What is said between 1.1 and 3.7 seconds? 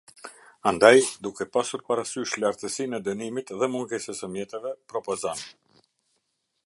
duke pasur parasysh lartësinë e dënimit dhe